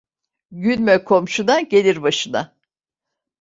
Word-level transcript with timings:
Gülme 0.51 1.03
komşuna, 1.03 1.61
gelir 1.61 2.01
başına. 2.03 2.55